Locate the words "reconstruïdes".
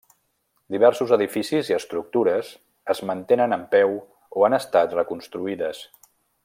5.03-5.89